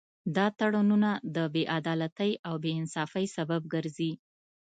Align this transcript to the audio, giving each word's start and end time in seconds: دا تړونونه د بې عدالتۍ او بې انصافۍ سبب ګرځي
دا 0.35 0.45
تړونونه 0.59 1.09
د 1.35 1.37
بې 1.53 1.63
عدالتۍ 1.77 2.31
او 2.47 2.55
بې 2.63 2.71
انصافۍ 2.79 3.25
سبب 3.37 3.61
ګرځي 3.73 4.11